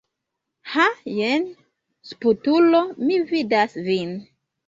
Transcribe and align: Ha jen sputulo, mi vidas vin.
Ha 0.75 0.85
jen 1.17 1.43
sputulo, 2.13 2.81
mi 3.09 3.19
vidas 3.33 3.77
vin. 3.91 4.17